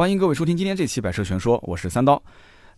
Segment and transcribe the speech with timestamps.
[0.00, 2.22] 欢迎各位收听今天这期《百车全说》，我是三刀。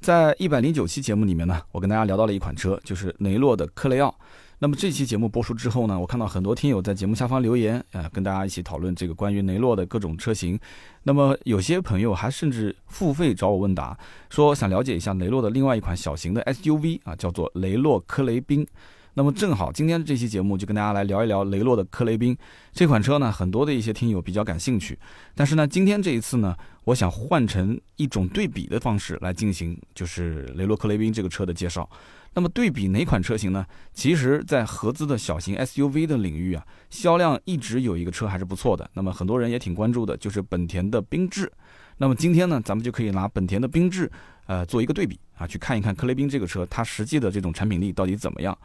[0.01, 4.13] 在一百零九期节目里面呢，我跟大家聊到了一款车，就是雷诺的科雷傲。
[4.59, 10.59] 那么这期节目播出之后呢，我看到很多听友在节目下方留言，呃，跟大家一起讨论这个关于雷诺的各种车型。
[11.05, 13.97] 那么有些朋友还甚至付费找我问答，
[14.29, 18.67] 说想了解一下雷诺的另外一款小型的 SUV 啊，叫做雷诺科雷宾。
[19.15, 22.37] 那么正好，今天这期节目就跟大家来聊一聊雷诺的科雷宾
[22.73, 23.31] 这款车呢。
[23.31, 24.99] 很多的一些听友比较感兴趣，
[25.35, 31.89] 但是呢，今天这一次呢，我想换成一种对比的方式来进行，就是雷诺克雷宾这个车的介绍。
[32.35, 33.65] 那么对比哪款车型呢？
[33.93, 38.91] 其实，在合资的小型 SUV 的领域啊，销量一直有一个车还是不错的。
[38.95, 41.53] 那么很多人也挺关注的，就是本田的缤智。
[41.99, 44.11] 那么今天呢，咱们就可以拿本田的缤智，
[44.47, 48.57] 呃，做一个对比啊，去看一看克雷宾这个车它实际的这种产品力到底怎么样。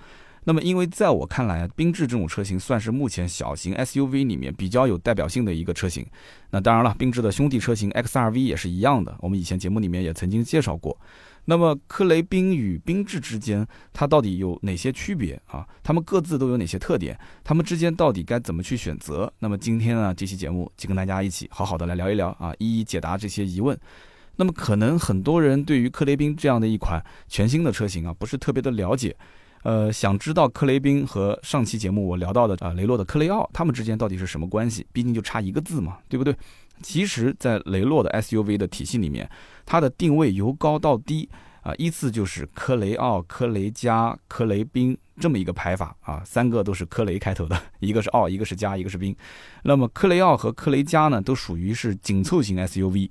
[0.49, 6.05] 那么，因为在我看来，缤智这种车型算是目前小型 SUV 里面比较有代表性的一个车型。
[6.51, 10.97] 那当然了，缤智的兄弟车型 XRV 也是一样的，我们以前节目里面也曾经介绍过。
[11.43, 15.67] 那么，科雷宾与缤智之间，它到底有哪些区别啊？
[15.83, 17.19] 它们各自都有哪些特点？
[17.43, 19.29] 它们之间到底该怎么去选择？
[19.39, 23.77] 那么今天呢，这期节目就跟大家一起好好的来聊一聊啊，一一解答这些疑问。
[24.37, 29.13] 那么，可能很多人对于科雷宾这样的一款全新的车型啊，不是特别的了解。
[29.67, 34.87] 呃，想知道克雷宾和上期节目我聊到的啊雷诺的克雷奥，他们之间到底是什么关系？
[34.93, 36.33] 毕竟就差一个字嘛，对不对？
[36.81, 39.29] 其实，在雷诺的 SUV 的体系里面，
[39.65, 41.27] 它的定位由高到低
[41.63, 49.13] 啊，依次就是科雷奥、科雷嘉、科雷宾这么一个排法啊，三个都是科雷开头的，一个是奥，一个是加，一个是宾。
[49.63, 53.09] 那么科雷奥和科雷加呢，都属于是紧凑型 SUV，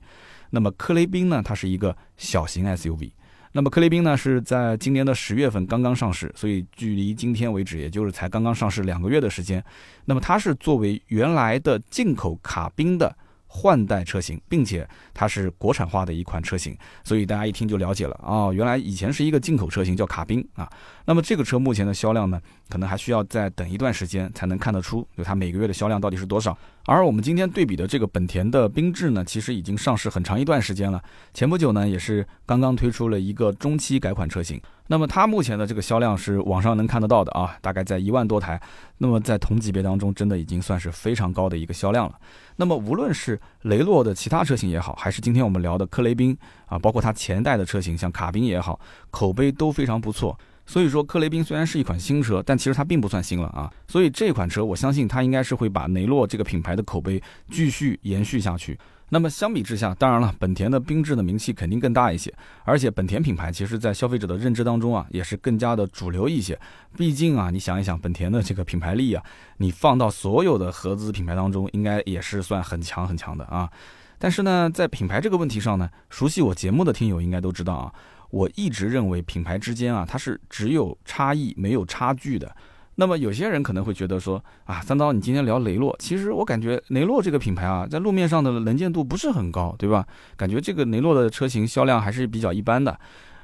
[0.48, 3.10] 那么科雷宾呢，它是一个小型 SUV。
[3.56, 9.64] 那么科雷宾呢是在今年的十月份刚刚上市，所以距离今天为止，也就是才刚刚上市两个月的时间。
[10.04, 13.16] 那么它是作为原来的进口卡宾的。
[13.48, 20.68] 换代车型，并且它是国产化的一款车型，所以大家一听就了解了啊，原来以前是一个进口车型叫卡宾啊。
[21.06, 26.56] 那么这个车目前的销量呢，可能还需要再等一段时间才能看得出，就它每个月的销量到底是多少。
[26.84, 31.00] 而我们今天对比的这个本田的缤智呢，其实已经上市很长一段时间了，
[31.32, 34.60] 前不久呢也是刚刚推出了一个中期改款车型。
[34.88, 38.60] 那么它目前的这个销量是网上能看得到的啊，大概在一万多台。
[38.98, 42.14] 那么在同级别当中，真的已经算是非常高的一个销量了。
[42.56, 46.36] 那么无论是雷诺的其他车型也好，还是今天我们聊的科雷宾
[46.66, 48.78] 啊，包括它前代的车型像卡宾也好，
[49.10, 50.36] 口碑都非常不错。
[50.66, 53.72] 所以说，科雷宾虽然是一款新车，但其实它并不算新了啊。
[53.86, 58.78] 所以这款车，我相信它应该是会把雷诺这个品牌的口碑继续延续下去。
[59.08, 62.34] 那么相比之下，当然了，本田的缤智的名气肯定更大一些，
[62.64, 66.58] 而且本田品牌其实在消费者的认知当中啊，也是更加的主流一些。
[66.96, 69.22] 毕竟啊，你想一想，本田的这个品牌力啊，
[69.58, 73.70] 你放到所有的合资品牌当中，应该也是算很强很强的啊。
[74.18, 77.92] 但是呢，在品牌这个问题上呢，熟悉我节目的听友应该都知道啊，
[78.30, 82.54] 我一直认为品牌之间啊，它是只有差异没有差距的。
[82.98, 90.06] 那么有些人可能会觉得说啊，三刀，你今天聊雷诺，其实我感觉雷诺这个品牌啊，在路面上的能见度不是很高，对吧？
[90.36, 92.98] 感觉这个雷诺的车型销量还是比较一般的。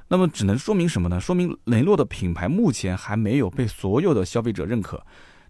[0.08, 1.20] 那么只能说明什么呢？
[1.20, 5.02] 说明雷诺的品牌目前还没有被所有的消费者认可。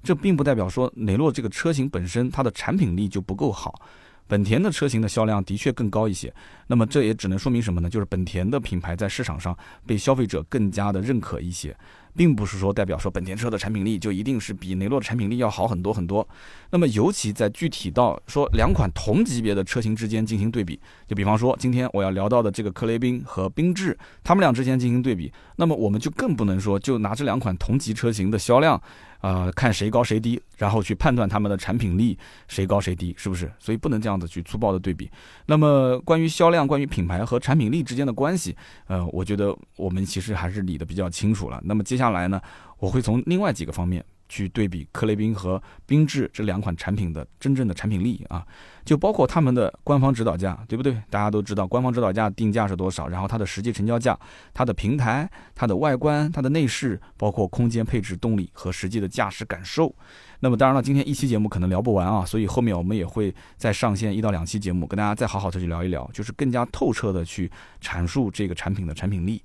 [0.02, 3.80] 这并不代表说雷诺这个车型本身它的产品力就不够好。
[4.26, 6.32] 本田的车型的销量的确更高一些。
[6.66, 7.90] 那么这也只能说明什么呢？
[7.90, 9.56] 就是本田的品牌在市场上
[9.86, 11.76] 被消费者更加的认可一些。
[12.14, 16.26] 并不是说代表说本田车的产品力就一定是比雷诺的产品力要好很多很多。
[16.70, 20.78] 那么尤其在具体到说两款同级别的车型之间进行对比，
[21.08, 28.80] 就比方说今天我要聊到的这个科雷宾和缤智，他们俩之间进行对比，那么我们就更不能说就拿这两款同级车型的销量。
[29.22, 32.18] 呃，看谁高谁低，然后去判断他们的产品力
[32.48, 33.50] 谁高谁低，是不是？
[33.58, 35.10] 所以不能这样子去粗暴的对比。
[35.46, 38.54] 那么关于销量、关于品牌和产品力之间的关系，
[38.88, 41.60] 呃，我觉得我们其实还是理得比较清楚了。
[41.64, 42.40] 那么接下来呢，
[42.78, 44.04] 我会从另外几个方面。
[44.32, 48.42] 去对比克雷宾和缤智这两款产品的真正的产品力啊，
[48.82, 50.94] 就包括他们的官方指导价，对不对？
[51.10, 54.18] 大家都知道官方指导价定价是多少，然后它的实际成交价、
[54.54, 59.94] 它的平台、它的外观、它的内饰，包括空间配置、动力和实际的驾驶感受。
[60.40, 67.52] 那么当然了，今天一期节目可能聊不完啊，所以后面我们也会再上线一到两期节目，跟大家再好好的去聊一聊，就是更加透彻的去
[67.82, 69.42] 阐述这个产品的产品力。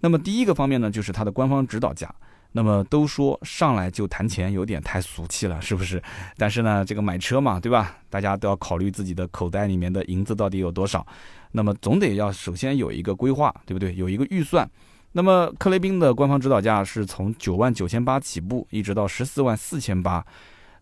[0.00, 2.14] 那么第一个方面呢，就是它的官方指导价。
[2.56, 6.02] 那么都说上来就谈钱有点太俗气了，是不是？
[6.38, 7.98] 但是呢，这个买车嘛，对吧？
[8.08, 11.06] 大家都要考虑自己的口袋里面的银子到底有多少。
[11.52, 13.94] 那么总得要首先有一个规划，对不对？
[13.94, 14.66] 有一个预算。
[15.12, 20.24] 那么克雷宾的官方指导价是从九万九千八起步，一直到十四万四千八。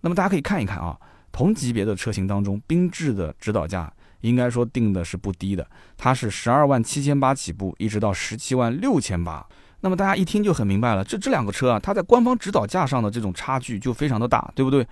[0.02, 0.96] 那么大家可以看一看啊，
[1.32, 5.66] 同级别的车型当中，缤智的指导价应该说定的是不低的，
[5.96, 9.44] 它是十二万七千八起步，一直到十七万六千八。
[9.84, 14.86] 那么大家一听就很明白了，这这两个车啊，它在官方指导价上的这种差距就非常的大，对不对？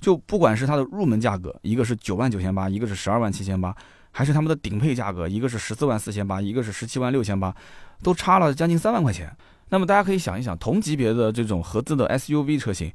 [0.00, 3.76] 就不管是它的入门价格，一个是九万九千八，一个是十二万七千八，
[4.10, 7.54] 还是他们的顶配价格，一个是十四万四千八，一个是十七万六千八，
[8.02, 9.30] 都差了将近三万块钱。
[9.68, 12.90] 那么大家可以想一想，同级别的这种合资的 SUV 车型，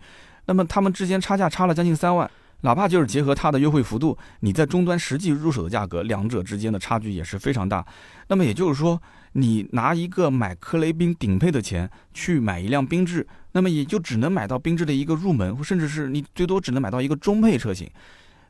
[0.45, 2.27] 那么他们之间差价差了将近三万。
[2.61, 7.85] 哪怕就是结合它的优惠幅度，你在终端实际入手的价格，两者之间的差距也是非常大。
[8.29, 8.99] 那么也就是说，
[9.33, 17.89] 你拿一个买科雷宾顶配的钱去买一辆缤智，那么也就只能买到缤智的一个入门，甚至是你最多只能买到一个中配车型。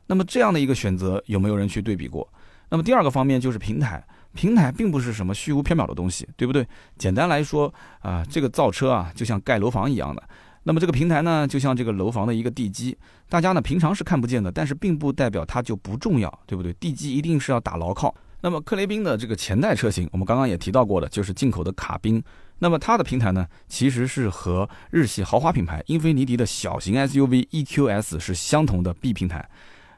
[0.06, 2.28] 那么这样的一个选择，有没有人去对比过？
[2.68, 4.04] 那么第二个方面就是平台，
[4.34, 6.66] 平台并不是什么虚无缥缈的东西，对不对？
[6.98, 10.22] 简单来说啊，这个造车啊，就像盖楼房一样的。
[10.64, 12.96] 那么这个平台呢，就像这个楼房的一个地基，
[13.28, 16.72] 大家呢平常是看不见的，但是并不代表它就不重要，对不对？
[16.74, 18.14] 地基一定是要打牢靠。
[18.44, 22.22] 那么克雷宾的这个前代车型，我们刚刚也提到过的，就是进口的卡宾。
[22.58, 29.48] 那么它的平台呢，其实是和日系豪华品牌英菲尼迪的小型 SUV EQS 是相同的 B 平台。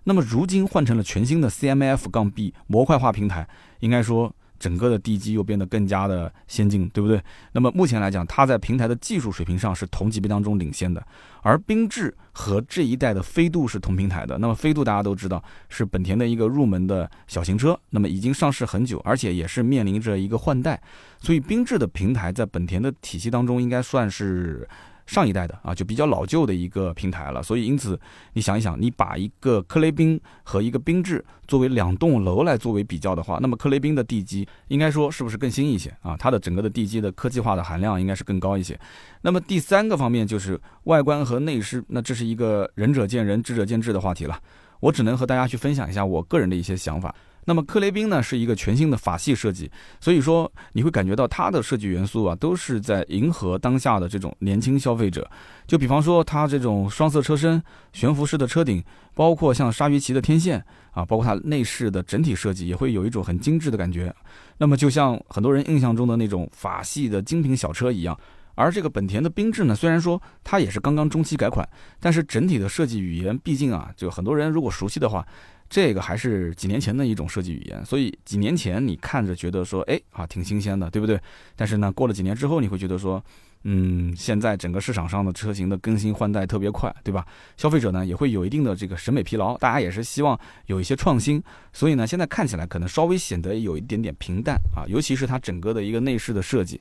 [0.05, 3.49] 那么如今换成了全新的 CMF 杠 B 模块化平台，
[3.81, 4.33] 应该说。
[4.58, 7.20] 整个的地基又变得更加的先进，对不对？
[7.53, 11.05] 那么目前来讲，它在平台的技术水平上是同级别当中领先的。
[11.43, 14.38] 而缤智和这一代的飞度是同平台的。
[14.38, 20.81] 那么飞度大家都知道是本田的一个入门的小型车，那么已经上市很久，而且也是面临着一个换代。
[21.20, 24.69] 所以缤智的平台在本田的体系当中应该算是。
[25.06, 27.99] 上一代的啊，就比较老旧的一个平台了，所以因此
[28.32, 36.17] 你想一想，你把一个克雷宾和一个缤智作为两栋楼来作为比较的话，那么克雷宾的地基应该说是不是更新一些啊？
[36.17, 38.79] 它的整个的地基的科技化的含量应该是更高一些。
[39.23, 44.38] 那么第三个方面就是外观和内饰，那这是一个仁者见仁，智者见智的话题了。
[44.81, 47.14] 我只能和大家去分享一下我个人的一些想法。
[47.47, 49.71] 那么克雷宾呢是一个全新的法系设计，
[50.01, 55.31] 所以说你会感觉到它的设计元素啊都是在迎合当下的这种年轻消费者。
[55.65, 57.63] 就比方说它这种双色车身、
[57.93, 58.83] 悬浮式的车顶，
[59.15, 60.59] 包括像鲨鱼鳍的天线
[60.91, 64.13] 啊，包括它内饰的整体设计也会有一种很精致的感觉。
[64.59, 68.19] 那么就像很多人印象中的那种法系的精品小车一样。
[68.57, 71.69] 而这个本田的缤智呢，虽然说它也是刚刚中期改款，
[72.01, 75.25] 但是整体的设计语言，毕竟啊，就很多人如果熟悉的话。
[75.69, 81.21] 这个还是几年前的一种设计语言，所以几年前你看着觉得说，哎啊，挺新鲜的，对不对？
[81.55, 83.23] 但是呢，过了几年之后，你会觉得说，
[83.65, 87.27] 嗯，现在整个市场上的车型的更新换代特别快，对吧？
[87.57, 91.43] 消费者呢也会有一定的这个审美疲劳，大家也是希望有一些创新，
[91.73, 96.81] 所以呢，现在看起来可能稍微显得有一点点平淡啊，尤其是它整个的一个内饰的设计。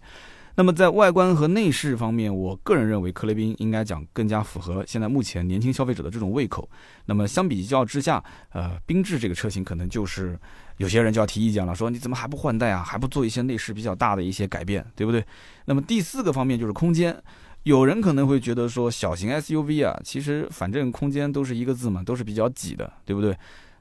[0.58, 6.70] 那么在外观和内饰方面，我个人认为克雷宾应该讲更加符合现在目前年轻消费者的这种胃口。
[7.06, 10.40] 那么相比较之下，呃，缤智这个车型可能就是
[10.78, 15.24] 有些人就要提意见了，说你怎么还不换代啊，还不做一些内饰比较大的一些改变，对不对？
[15.66, 17.16] 那么第四个方面就是空间，
[17.64, 23.36] 有人可能会觉得说小型 SUV 啊，其实反正空间都是一个字嘛，都是比较挤的，对不对？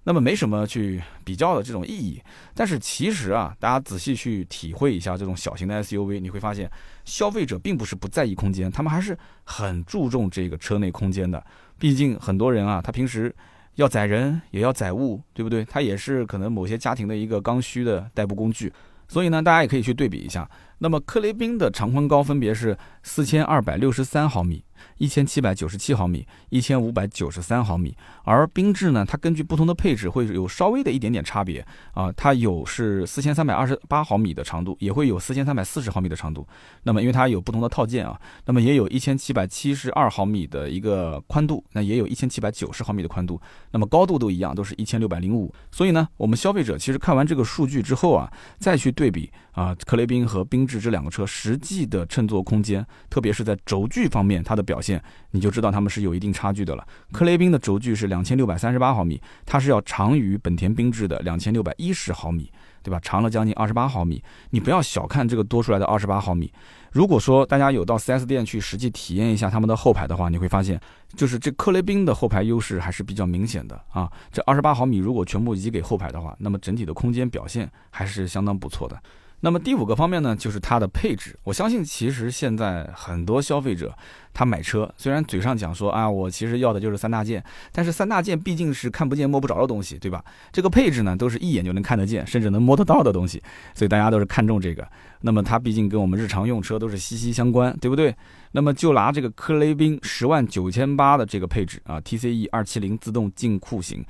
[0.04, 2.22] 那么没什么去比较的这种意义，
[2.54, 6.70] 但是其实啊，大家仔细去体会一下这种小型的 SUV，你会发现，
[7.04, 11.42] 消费者并不是不在意空间，他们还是很注重这个车内空间的。
[11.78, 13.34] 毕竟很多人啊，他平时
[13.76, 15.64] 要载人也要载物，对不对？
[15.64, 18.72] 他也是可能某些家庭的一个刚需的代步工具。
[19.08, 20.48] 所以呢，大家也可以去对比一下。
[20.78, 24.64] 那么克雷宾的长宽高分别是四千二百六十三毫米。
[24.98, 36.46] 一千七百九十七毫米，一千五百九十三毫米，而缤智呢，它根据不同的配置会有稍微的一点点差别啊，它有是四千三百二十八毫米的长度，也会有四千三百四十毫米的长度。
[36.82, 45.52] 那么因为它有不同的套件啊，那么也有一千七百七十二毫米的一个宽度，那也有一千七百九十毫米的宽度，那么高度都一样，都是一千六百零五。
[45.70, 56.84] 所以呢，我们消费者其实看完这个数据之后啊，再去对比啊，克雷宾和缤智这两个车实际的乘坐空间，特别是在轴距方面，它的表现，你就知道它们是有一定差距的了。
[57.12, 62.50] 克雷宾的轴距是两千六百三十八毫米，它是要长于本田缤智的两千六百一十毫米，
[62.82, 62.98] 对吧？
[63.00, 64.20] 长了将近二十八毫米。
[64.50, 66.52] 你不要小看这个多出来的二十八毫米。
[66.90, 70.80] 如果说大家有到 4S 店去实际体验一下他们的后排的话，你会发现，
[71.14, 74.10] 就是这克雷宾的后排优势还是比较明显的啊。
[74.32, 79.00] 这二十八毫米如果全部移给后排的话，那么整体的空间表现还是相当不错的。
[79.44, 81.38] 那么第五个方面呢，就是它的配置。
[81.44, 83.94] 我相信，其实现在很多消费者
[84.32, 90.24] 他买车，虽然嘴上讲说啊，我其实要的就是三大件，但是三大件毕竟是看不见摸不着的东西，对吧？
[90.50, 93.42] 这个配置呢，都是一眼就能看得见，甚至能摸得到的东西，
[93.74, 94.88] 所以大家都是看重这个。
[95.20, 98.16] 那么它毕竟跟我们日常用车都是息息相关，对不对？
[98.52, 104.02] 那么就拿这个科雷宾十万九千八的这个配置啊，TCE 二七零自动进库型，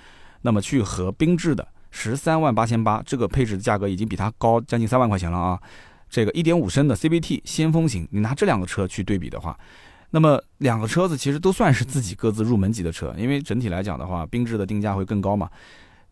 [0.42, 1.66] 那么去和缤智的。
[1.96, 5.58] 十三万八千八，这个配置的价格已经比它高将近三万块钱了啊。
[6.10, 9.56] 这个一点五升的 CVT 先锋型，你拿这两个车去对比的话，
[10.10, 15.48] 那么两个车子其实都算是自己各自入门级的车，因为整体来讲的话，缤智的定价会更高嘛。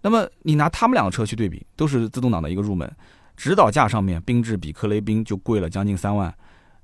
[0.02, 2.90] 那么你拿他们两个车去对比，都是自动挡的一个入门，
[3.36, 6.32] 指导价上面，缤智比科雷宾就贵了将近三万。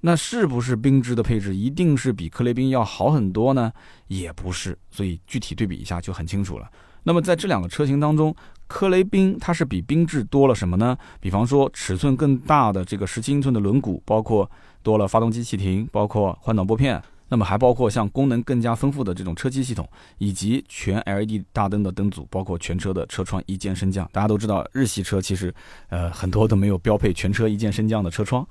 [0.01, 3.73] 那是不是缤智的配置一定是比科雷宾要好很多呢？
[4.07, 6.71] 也不是，所以具体对比一下就很清楚了。
[7.03, 8.35] 那么在这两个车型当中，
[8.67, 10.97] 科雷宾它是比缤智多了什么呢？
[11.21, 14.49] 比方说尺寸更大的这个十七英寸的轮毂，包括
[14.83, 19.89] 多了发动机启停，包括换挡拨片，那么还包括像功能更加丰富的这种车机系统，
[20.19, 24.09] 以及全 LED 大灯的灯组，包括全车的车窗一键升降。
[24.13, 25.53] 大家都知道日系车其实
[25.89, 28.47] 呃很多都没有标配全车一键升降的车窗，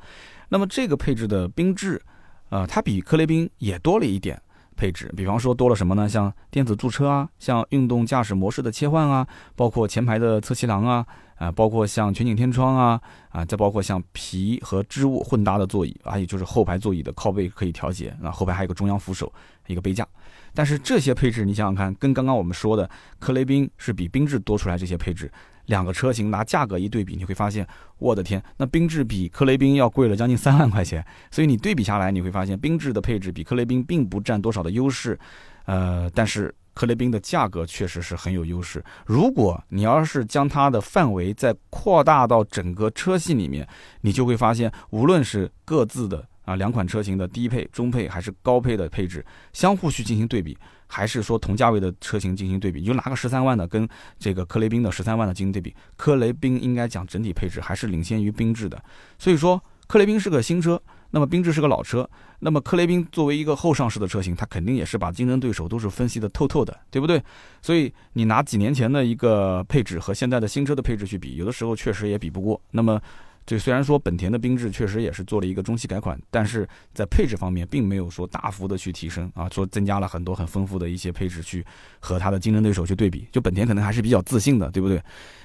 [0.49, 2.01] 那么这个配置的缤智，
[2.49, 4.41] 呃它比科雷宾也多了一点。
[4.75, 6.07] 配置，比方说多了什么呢？
[6.07, 19.33] 像电子驻车啊，像运动驾驶模式的切换啊，包括前排的侧气囊啊，啊，包括像全景天窗啊，啊，再包括像皮和织物混搭的座椅，还有就是后排座椅的靠背可以调节，那，后排还有个中央扶手，
[19.65, 20.07] 一个杯架。
[20.53, 22.87] 但是这些配置，你想想看，跟刚刚我们说的
[23.17, 25.31] 科雷宾是比缤智多出来这些配置。
[25.67, 27.65] 两个车型拿价格一对比，你会发现，
[27.99, 31.05] 我的天，那缤智比科雷宾要贵了将近三万块钱。
[31.31, 35.17] 所以你对比下来，你会发现缤智的配置比科雷宾并不占多少的优势，
[35.65, 38.83] 呃，但是科雷宾的价格确实是很有优势。
[39.05, 43.67] 如果你要是将它的范围再扩大到整个车系里面，
[44.01, 50.57] 你就会发现，无论是各自的啊两款车型的低配、中配还是高配的配置，相互去进行对比。
[50.87, 58.81] 还是说同价位的车型进行对比，你就拿个十三万的跟这个科雷宾的十三万的进行对比，科雷宾应该讲整体配置还是领先于缤智的。
[59.19, 62.09] 所以说，科雷宾是个新车，那么缤智是个老车。
[62.39, 67.21] 那么科雷宾作为一个后上市的车型，它肯定也是把竞争对手都是分析的透透的，对不对？
[67.61, 72.61] 所以你拿几年前的一个配置和现在的新车的配置去比，有的时候确实也比不过。
[72.71, 73.01] 那么。
[73.47, 81.65] 这虽然说本田的缤智确实也是做了一个中期改款，但是在配置方面并没有说大幅的去提升啊，说增加了很多很丰富的一些配置去
[82.01, 85.01] 和它的竞争对手去对比，就本田可能还是比较自信的，对不对？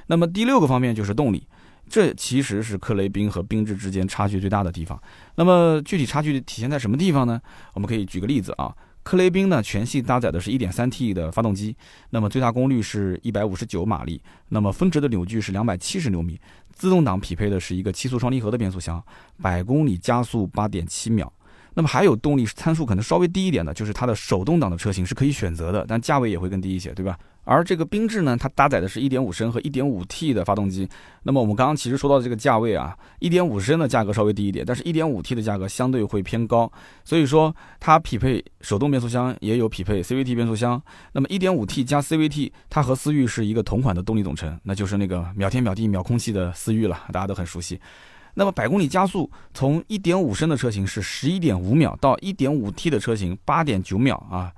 [0.08, 1.46] 那么第六个方面就是动力，
[1.88, 5.00] 这其实是克雷宾和缤智之间差距最大的地方。
[5.36, 7.40] 那么具体差距体现在什么地方呢？
[7.74, 8.74] 我们可以举个例子啊。
[9.04, 11.76] 克雷宾呢，全系搭载的是一点三 T 的发动机，
[12.10, 16.40] 那么最大功率是一百五十九马力，那么峰值的扭矩是两百七十牛米，
[16.72, 19.02] 自动挡匹配的是一个七速双离合的变速箱，
[19.40, 21.32] 百公里加速八点七秒。
[21.74, 27.18] 那么还有动力参数可能稍微低一点的，就是它的手动挡的车型是可以选择的，但价位也会更低一些，对吧？
[27.44, 30.88] 而这个缤智呢，它搭载的是一点五升和一点五 T 的发动机。
[31.24, 36.70] 那么我们刚刚其实说到这个价位啊，一点五升的价格稍微低一点，但是一点五 T 的价格相对会偏高。
[37.04, 40.80] 所以说它匹配手动变速箱，也有匹配 CVT 变速箱。
[41.12, 47.80] 那么一点五 T 加 CVT，它和思域是一个同款的动力总成，那就是那个秒天秒地秒空气的思域了，大家都很熟悉。
[48.34, 54.52] 那么百公里加速从一点五升的车型是十一点五秒，到一点五 T 的车型八点九秒啊。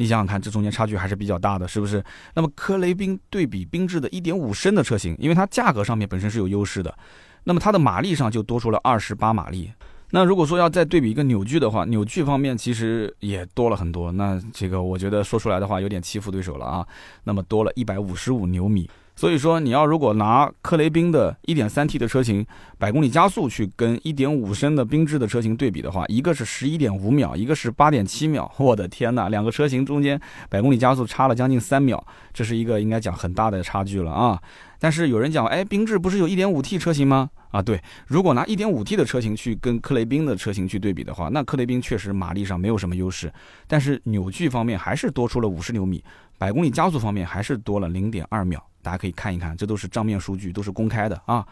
[0.00, 2.02] 你想想看，这中间差距还是比较大的，是不是？
[2.34, 6.96] 那么科雷宾对比缤智的一点五升的车型，因为它价格上面本身是有优势的，
[7.42, 9.72] 那么它的马力上就多出了二十八马力。
[10.10, 14.12] 那如果说要再对比一个扭矩的话，扭矩方面其实也多了很多。
[14.12, 16.86] 那这个我觉得说出来的话有点欺负对手了啊。
[17.24, 18.88] 那么多了一百五十五牛米。
[19.18, 22.46] 所以说，你要如果拿克雷宾的 1.3T 的车型
[22.78, 28.48] 百公里加速去跟1.5升的缤智的车型对比的话，一个是11.5秒，一个是8.7秒。
[28.58, 32.00] 我的天哪，两个车型中间百公里加速差了将近三秒，
[32.32, 34.40] 这是一个应该讲很大的差距了啊。
[34.78, 37.30] 但是有人讲，哎，缤智不是有 1.5T 车型吗？
[37.50, 43.32] 啊，对，如果拿 1.5T 的车型去跟克雷宾的车型去对比的话，那克雷宾确实马力上没有什么优势，
[43.66, 46.04] 但是扭矩方面还是多出了50牛米，
[46.36, 48.62] 百公里加速方面还是多了0.2秒。
[48.80, 51.46] 大家可以看一看，这都是账面数据，都是公开的啊。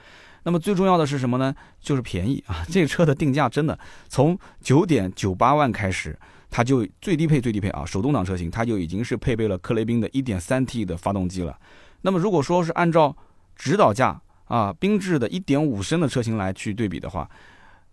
[0.44, 1.54] 那么最重要的是什么呢？
[1.80, 2.64] 就是便宜啊！
[2.70, 3.76] 这车的定价真的
[4.08, 6.16] 从九点九八万开始，
[6.48, 11.58] 它就最低配最低配啊，手动挡车型它就已经是配备了克雷宾的一点三 T 的发动机了。
[12.02, 13.14] 那么如果说是按照
[13.56, 17.28] 指导价啊，缤智的一点五升的车型来去对比的话，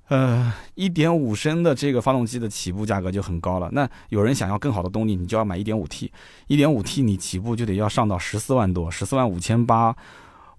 [0.08, 3.70] 呃，一点五升的这个发动机的起步价格就很高了。
[3.72, 6.12] 那有人想要更好的动力，你就要买一点五 T，
[6.48, 9.96] 一点五 T 你起步就得要上到十四万多，十四万五千八。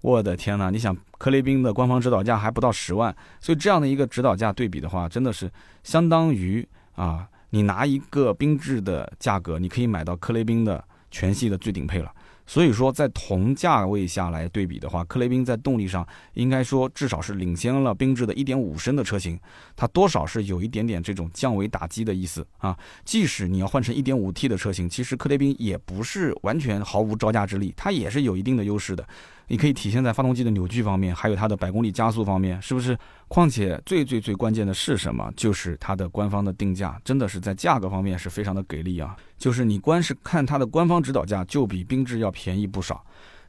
[0.01, 5.49] 我的天呐，你想，科雷宾的官方指导价还不到十万，所以这样的一个指导价对比的话，真的是
[5.83, 12.11] 相当于啊，你拿一个缤智的价格，你可以买到科雷宾的全系的最顶配了。
[12.47, 19.39] 所以说，在同价位下来对比的话，克雷宾在动力上应该说至少是领先了缤智的1.5升的车型，
[19.75, 22.77] 它多少是有一点点这种降维打击的意思啊。
[23.03, 29.07] 即使你要换成 1.5T 的车型，其实克雷宾也不是完全毫无招架之力，它也是有一定的优势的。
[29.47, 32.97] 你可以体现在发动机的扭矩方面，还有它的百公里加速方面，是不是？
[33.27, 35.31] 况且最最最关键的是什么？
[35.35, 39.15] 就是它的官方的定价，真的是在价格方面是非常的给力啊！
[39.37, 43.03] 就是你光是看它的官方指导价，就比缤智要便宜不少。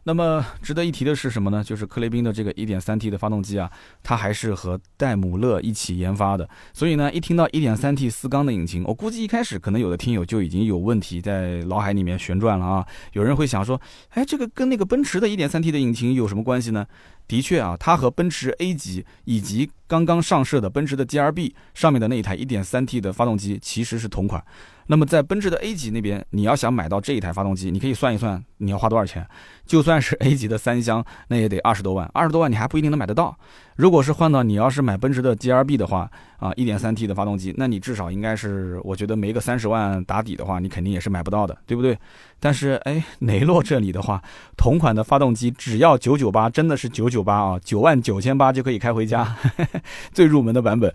[0.09, 1.65] 那么值得一提的是什么呢？
[1.65, 3.69] 就是克雷宾的这个 1.3T 的发动机啊，
[4.05, 6.49] 它还是和戴姆勒一起研发的。
[6.73, 12.87] 所以呢，一听到 1.3T 四缸的引擎，我估计一开始可能有的听友就已经有问题在脑海里面旋转了啊。
[13.15, 16.87] 有人会想说，哎，这个跟那个奔驰的 1.3T 的引擎有什么关系呢？
[17.29, 24.45] 的确啊，它和奔驰 A 级以及刚刚上市的奔驰的 GRB 上面的那一台 1.3T 的发动机其实是同款。
[24.89, 29.27] 那么在奔驰的 A 级那边，你要想买到这一台发动机，你可以算一算你要花多少钱。
[29.65, 33.37] 就算是 A 级的三厢，那也得二十多万，二十多万你还不一定能买得到。
[33.77, 41.97] 如果是换到你要是买奔驰的 GRB 的话，啊，1.3T 的发动机，那你至少应该是，我觉得没个三十万打底的话，你肯定也是买不到的，对不对？
[42.41, 44.23] 但是哎，雷诺这里的话，
[44.57, 49.37] 同款的发动机只要九九八，真的是九九八啊，九万九千八就可以开回家，
[50.13, 50.93] 最入门的版本。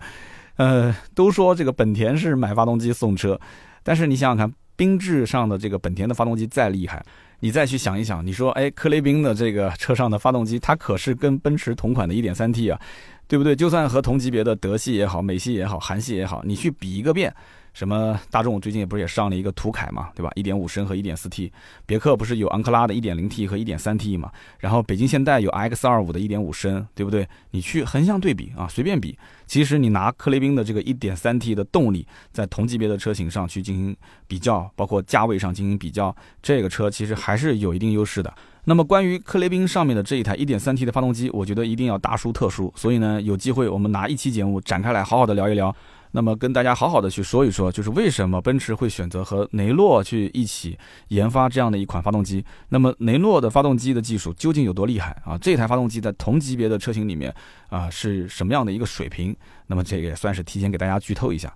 [0.56, 3.40] 呃，都说这个本田是买发动机送车。
[3.84, 7.04] 但是你想想看，缤智上的这个本田的发动机再厉害，
[7.40, 12.80] 你再去想一想，你说，哎，科雷宾的这个车上的发动机，它可是跟奔驰同款的 1.3T 啊，
[13.28, 13.54] 对不对？
[13.54, 17.34] 就算和同级别的德系也好、美系也好、韩系也好，你去比一个遍。
[17.72, 20.30] 什么大众最近也不是也上了一个途凯嘛，对吧？
[20.34, 21.50] 一点五升和一点四 T，
[21.86, 24.30] 别克不是有昂克拉的一点零 T 和一点三 T 嘛？
[24.58, 27.26] 然后北京现代有 X 二五的一点五升，对不对？
[27.52, 38.32] 你去横向对比啊，随便比，其实你拿克雷宾的这个一点三 T 的动力，在同级别的车型上去进行比较，包括价位上进行比较，这个车其实还是有一定优势的。
[38.64, 45.74] 那么关于克雷宾上面的这一台一点三 T 的发动机，我觉得一定要大书特书，所以呢，有机会我们拿一期节目展开来好好的聊一聊。
[46.14, 50.78] 那么跟大家好好的去说一说，就是为什么奔驰会选择和雷诺去一起
[51.08, 52.44] 研发这样的一款发动机？
[52.68, 55.38] 那么雷诺的发动机的技术究竟有多厉害啊？
[55.38, 57.34] 这台发动机在同级别的车型里面
[57.68, 59.34] 啊是什么样的一个水平？
[59.66, 61.52] 那么这也算是提前给大家剧透一下。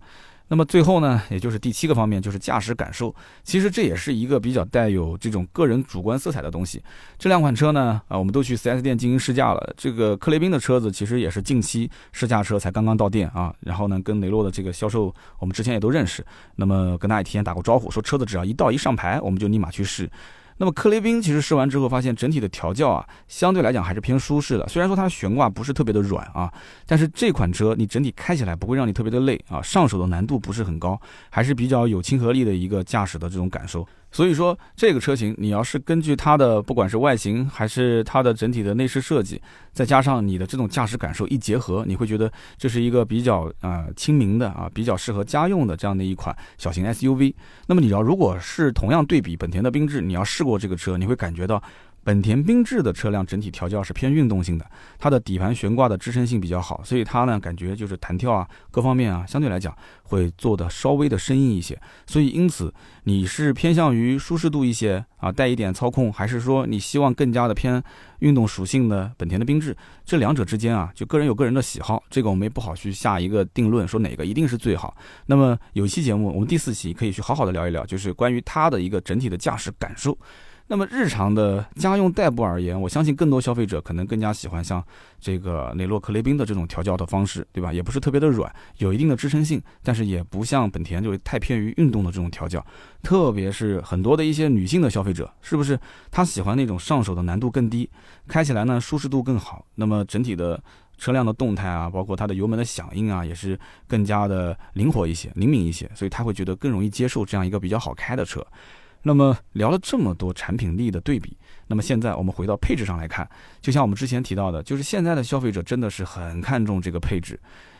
[0.48, 3.12] 那么最后呢，也就是第七个方面，就是驾驶感受。
[3.42, 6.80] 其实这也是一个比较带有这种个人主观色彩的东西。
[7.18, 9.74] 这两款车呢，啊，我们都去 4S 店进行试驾了。
[9.76, 13.52] 这个克雷宾的车子其实也是近期试驾车才刚刚到店啊。
[13.60, 16.24] 然后呢，跟雷诺的这个销售，我们之前也都认识。
[16.54, 20.08] 那么跟大家提前打过招呼，说车子只要一到一上牌，我们就立马去试。
[20.58, 24.66] 那么克雷宾其实试完之后，发现整体的调教啊，相对来讲还是偏舒适的。
[24.68, 26.52] 虽然说它的悬挂不是特别的软啊，
[26.86, 33.86] 但是这款车你整体开起来不会让你特别的累啊，上手的难度不是很高，还是比较有亲和力的一个驾驶的这种感受。
[34.16, 39.38] 所以说，这个车型你要是根据它的不管是外形还是它的整体的内饰设计，
[39.74, 47.34] 再加上你的这种驾驶感受一结合，你会觉得这是一个比较啊亲民的啊比较适合家用的这样的一款小型 SUV。
[47.66, 51.62] 那么你要如果是同样对比本田的缤智，你要试过这个车，你会感觉到。
[52.06, 54.64] 本田缤智的车辆整体调教是偏运动性的，
[54.96, 61.76] 它的底盘悬挂的支撑性比较好，所以它呢感觉就是弹跳啊各方面啊相对来讲会做的稍微的生硬一些。
[62.06, 67.82] 所以因此你是偏向于舒适度一些啊带一点操控，还是说你希望更加的偏
[68.20, 69.76] 运动属性的本田的缤智？
[70.04, 74.96] 这两者之间啊就个人有个人的喜好，这个我们也不好去下一个定论，说哪个一定是最好。
[75.26, 80.16] 那么有期节目我们第四期可以去好好的聊一聊，就是关于它的一个整体的驾驶感受。
[80.68, 84.82] 那么日常的家用代步而言，我相信更多消费者可能更加喜欢像
[85.20, 87.72] 这个雷诺克雷宾的这种调教的方式，对吧？
[87.72, 92.64] 也不是特别的软，有一定的支撑性，但是也不像本田就太偏于运动的这种调教。
[93.02, 95.78] 特别是很多的一些女性的消费者，是不是
[96.10, 97.88] 她喜欢那种上手的难度更低，
[98.26, 99.64] 开起来呢舒适度更好？
[99.76, 100.60] 那么整体的
[100.98, 108.44] 车辆的动态啊，包括它的油门的响应啊，也是更加的灵活一些、灵敏一些，所以他会觉得更容易接受这样一个比较好开的车。
[109.06, 111.36] 那么聊了这么多产品力的对比，
[111.68, 113.26] 那么现在我们回到配置上来看，
[113.60, 117.38] 就像我们之前提到的，就是现在的消费者真的是很看重这个配置，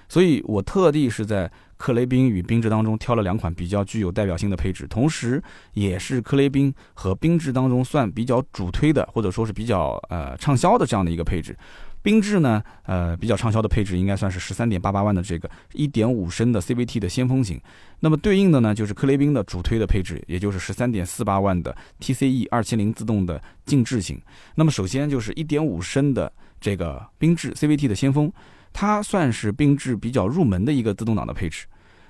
[0.09, 11.59] 所以我特地是在克雷宾与缤智当中挑了两款比较具有代表性的配置，同时也是克雷宾和缤智当中算比较主推的，或者说是比较呃畅销的这样的一个配置。
[12.07, 17.61] 缤智呢，呃，比较畅销的配置应该算是十三点八八万的这个一点五升的 CVT 的先锋型，
[17.99, 24.23] 那么对应的呢就是科雷宾的主推的配置，也就是十三点四八万的 TCE 二七零自动的静置型。
[24.55, 28.33] 那么首先就是一点五升的这个缤智 CVT 的先锋，
[28.73, 31.66] 它算是缤智比较入门的一个自动挡的配置。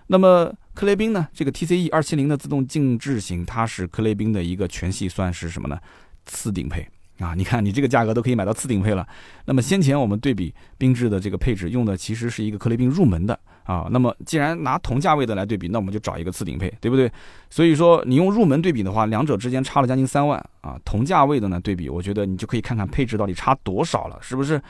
[0.08, 5.78] 那么克雷宾呢，这个 TCE 二七零的自动静置型，它是克雷宾的一个全系算是什么呢？
[6.26, 6.86] 次顶配
[7.18, 7.34] 啊！
[7.34, 9.06] 你看，你这个价格都可以买到次顶配了。
[9.46, 13.88] 那么先前我们对比缤智的这个配置，用的其实是一个克雷宾入门的啊。
[13.90, 17.10] 那么既然拿同价位的来对比，那我们就找一个次顶配，对不对？
[17.48, 20.78] 所以说你用入门对比的话，两者之间差了将近三万啊。
[20.84, 24.60] 同价位的呢对比，我觉得你就可以看看配置到底差多少了，是不是？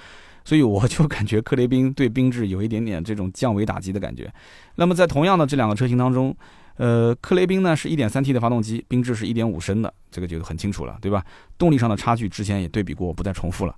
[0.45, 4.33] 所以我就感觉克雷宾对缤智有一点点这种降维打击的感觉。
[4.77, 6.33] 那么在同样的这两个车型当中，
[6.77, 11.25] 呃，克雷宾呢是一点三 T 的发动机，缤智是一点五升的，这个就很清楚了，对吧？
[11.57, 13.75] 动力上的差距之前也对比过，我不再重复了。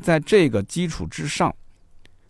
[0.00, 1.54] 在这个基础之上，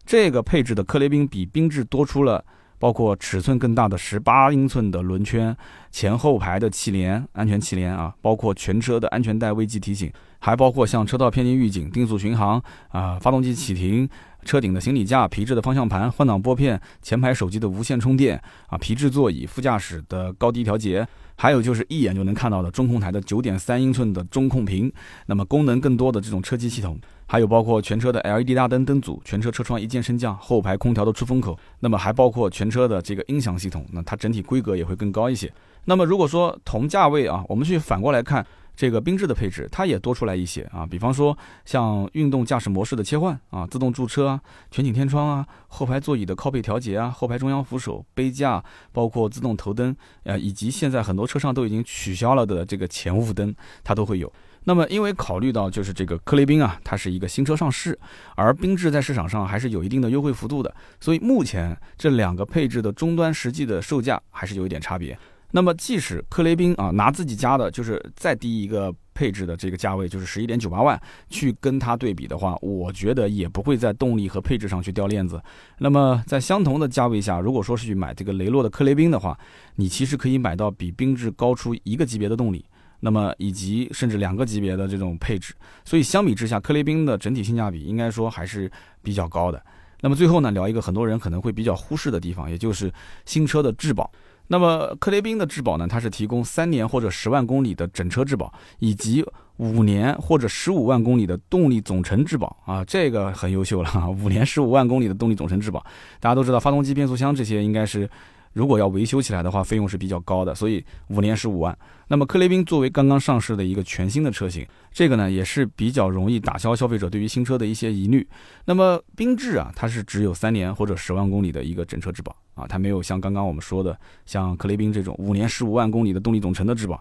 [0.04, 2.44] 这个配置的克雷宾比缤智多出了
[2.78, 5.56] 包括尺寸更大的十八英寸的轮圈，
[5.90, 14.08] 前后排的气帘、安全气帘啊，包括全车的安全带危机提醒，还包括像车道偏离预警、定速巡航啊、发动机启停。
[14.42, 24.90] 车顶的行李架、皮质的方向盘、换挡拨片、前排手机的无线充电啊、皮质座椅、副驾驶的高低调节，还有就是一眼就能看到的中控台的九点三英寸的中控屏，
[25.26, 35.52] 那么功能更多的这种车机系统，还有包括全车的 LED 大灯灯组、全车车窗一键升降、后排空调的出风口，那么还包括全车的这个音响系统，那它整体规格也会更高一些。
[35.84, 38.46] 那么如果说同价位啊，我们去反过来看。
[38.80, 44.40] 这个缤智的配置，它也多出来一些啊，比方说像运动驾驶模式的切换啊，自动驻车啊，
[44.70, 54.32] 全景天窗啊，后排座椅的靠背调节啊，后排中央扶手、杯架，包括自动头灯，呃，以及现在很多车上都已经取消了的这个前雾灯，它都会有。
[54.64, 57.98] 那么，因为考虑到就是这个科雷宾啊，它是一个新车上市，
[58.34, 65.18] 而缤智在市场上还是有一定的优惠幅度的，所以目前这两个配置的终端实际的售价还是有一点差别。
[65.52, 75.42] 那么，即使克雷宾啊拿自己家的，就是再低一个配置的这个价位，就是十一点九八万，去跟它对比的话，我觉得也不会在动力和配置上去掉链子。
[75.78, 79.36] 那么，在相同的价位下，如果说是去买这个雷诺的克雷宾的话，
[79.74, 82.64] 你其实可以买到比缤智高出一个级别的动力，
[83.00, 85.52] 那么以及甚至两个级别的这种配置。
[85.84, 88.70] 所以相比之下，克雷宾的整体性价比应该说还是
[89.02, 89.60] 比较高的。
[90.00, 92.90] 那么最后呢，聊一个很多人可能会比较忽视的地方，也就是
[93.26, 94.10] 新车的质保。
[94.52, 95.86] 那么克雷宾的质保呢？
[95.86, 99.24] 它是提供三年或者十万公里的整车质保，以及
[99.58, 105.80] 五年或者十五万公里的动力总成质保啊，这个很优秀了哈，五年十五万公里的动力总成质保。
[106.18, 108.10] 大家都知道，发动机、变速箱这些应该是。
[108.52, 111.76] 如果要维修起来的话，费用是比较高的，所以五年十五万。
[112.08, 118.26] 那么克雷宾作为刚刚上市的一个全新的车型，这个呢也是比较容易打消消费者对于新车的一些疑虑。
[118.64, 127.00] 那么缤智啊，它是只有三年或者十万公里的一个整车质保啊，它没有像刚刚我们说的像克雷宾这种五年十五万公里的动力总成的质保。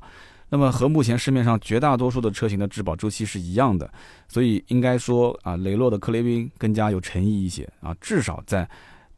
[0.51, 3.91] 那么和目前市面上绝大多数的车型的质保周期是一样的，
[4.27, 8.67] 所以应该说啊，雷诺的克雷宾更加有诚意一些啊，至少在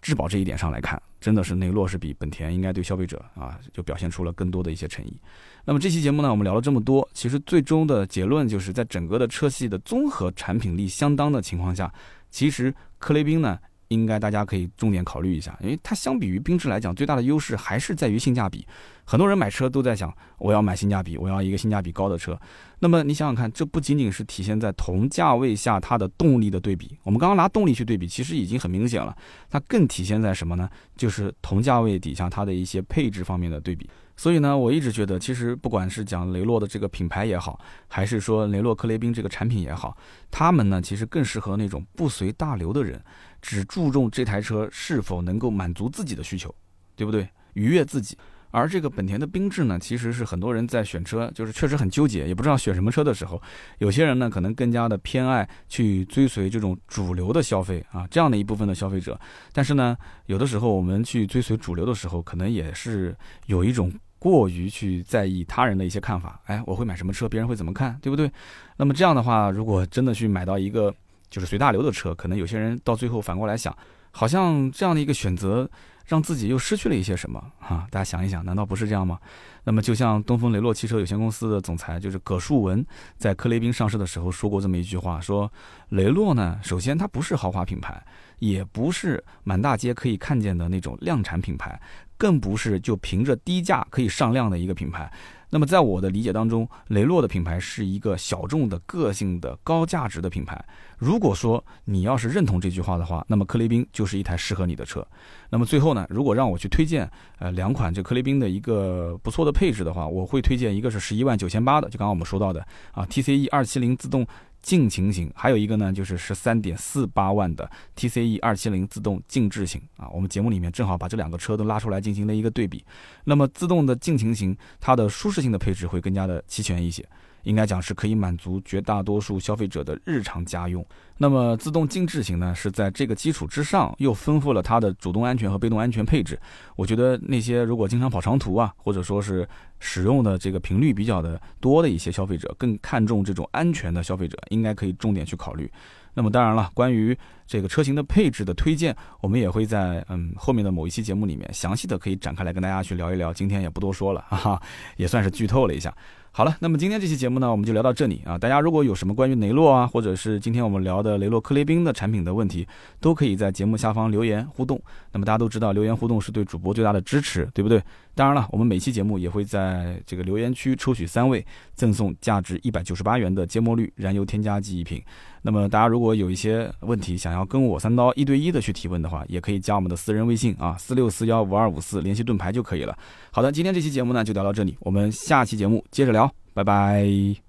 [0.01, 1.01] 质保这一点上来看。
[1.19, 5.15] 真的是雷诺是比本田应该对消费者啊，就表现出了更多的一些诚意。
[5.63, 11.93] 那么这期节目呢，我们聊了这么多，其实最终的结论就是在整个的车系的综合产品力相当的情况下，
[12.31, 13.59] 其实科雷宾呢。
[13.91, 18.65] 应该大家可以重点考虑一下，因为它相比于缤智来讲，最大的优势还是在于性价比。
[19.03, 22.39] 很多人买车都在想，我要买性价比，我要一个性价比高的车。
[22.79, 29.13] 那么你想想看，这不仅仅是体现在同价位下它的动力的对比，我们刚刚拿动力去对比，其实已经很明显了。
[29.49, 30.69] 它更体现在什么呢？
[30.95, 33.89] 就是同价位底下它的一些配置方面的对比。
[34.15, 39.97] 所以呢，我一直觉得，其实不管是讲雷诺的这个品牌也好，还是说雷诺克雷宾这个产品也好，
[40.29, 43.03] 他们呢其实更适合那种不随大流的人，
[43.41, 46.53] 只注重这台车是否能够满足自己的需求，
[46.95, 47.27] 对不对？
[47.53, 48.17] 愉悦自己。
[48.53, 53.41] 而这个本田的缤智呢，其实是很多人在选车，就是确实很纠结，也不知道选什么车的时候，
[53.77, 59.17] 有些人呢可能更加的偏爱去追随这种主流的消费啊，这样的一部分的消费者。
[59.53, 66.41] 但是呢，有的时候我们去追随主流的时候，可能也是有一种过于去在意他人的一些看法。
[66.47, 68.29] 哎，我会买什么车，别人会怎么看，对不对？
[68.75, 70.93] 那么这样的话，如果真的去买到一个
[71.31, 73.75] 就是随大流的车，可能有些人到最后反过来想，
[74.11, 75.67] 好像这样的一个选择。
[76.07, 77.87] 让自己又失去了一些什么啊？
[77.89, 79.17] 大家想一想，难道不是这样吗？
[79.63, 82.85] 那么，就像东风雷诺汽车有限公司的总裁就是葛树文，
[83.17, 85.49] 在克雷宾上市的时候说过这么一句话：说
[85.89, 88.03] 雷诺呢，首先它不是豪华品牌，
[88.41, 91.79] 也不是满大街可以看见的那种量产品牌，
[92.17, 95.11] 更不是就凭着低价可以上量的一个品牌。
[95.51, 100.59] 那么，在我的理解当中，雷诺的品牌是一个小众的、个性的、高价值的品牌。
[100.97, 105.05] 如果说你要是认同这句话的话，那么克雷宾就是一台适合你的车。
[105.51, 114.25] 那么最后呢，如果让我去推荐呃两款这克雷宾的一个不错的配置的话，我会推荐一个是十一万九千八的，就刚刚我们说到的啊 TCE 二七零自动。
[114.61, 120.07] 静情型，还有一个呢，就是十三点四八万的 TCE 二七零自动静置型啊。
[120.09, 122.85] 我们节目里面正好把这两个车都拉出来进行了一个对比。
[123.25, 127.07] 那么自动的静情型，它的舒适性的配置会更加的齐全一些，
[127.43, 130.85] 应该讲是可以满足绝大多数消费者的日常家用。
[131.17, 136.39] 那么自动静置型呢，是在这个基础之上又丰富了它的主动安全和被动安全配置。
[136.75, 139.47] 我觉得那些如果经常跑长途啊，或者说是
[139.79, 145.71] 使用的这个频率比较的多的一些消费者，更看重这种安全的消费者，应该可以重点去考虑。
[146.13, 153.31] 那么当然了，关于这个车型的配置的推荐，我们也会在嗯后面的某一期节目里面详细的可以展开来跟大家去聊一聊。
[153.31, 154.61] 今天也不多说了，哈哈，
[154.97, 155.95] 也算是剧透了一下。
[156.33, 158.37] 好了，那么今天这期节目呢，我们就聊到这里啊。
[158.37, 162.65] 大家如果有什么关于雷诺啊，或者是今天我们聊的雷诺克雷宾的产品的问题，
[163.01, 164.81] 都可以在节目下方留言互动。
[165.11, 167.83] 那么大家都知道，留言互动是对主播最大的支持，对不对？
[168.15, 175.03] 当然了，我们每期节目也会在这个留言区抽取三位，赠送价值一百九十八元的芥末绿燃油添加剂一瓶。
[175.41, 182.97] 那么大家如果有一些问题想要跟我三刀一对一的去提问的话，也可以加我们的私人微信啊，四六四幺五二五四联系盾牌就可以了。
[183.31, 186.31] 好的，今天这期节目呢就聊到这里，我们下期节目接着聊。
[186.53, 187.41] 拜拜。